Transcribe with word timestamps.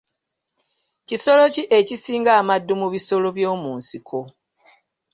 Kisolo 1.07 1.43
ki 1.53 1.63
ekisinga 1.79 2.31
amaddu 2.39 2.73
mu 2.81 2.87
bisolo 2.93 3.27
by'omu 3.37 3.69
nsiko? 3.79 4.19